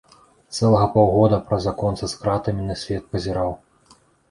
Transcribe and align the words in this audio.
Цэлага 0.55 0.87
паўгода 0.95 1.39
праз 1.51 1.67
аконца 1.73 2.03
з 2.15 2.23
кратамі 2.23 2.67
на 2.73 2.81
свет 2.87 3.03
пазіраў. 3.15 3.57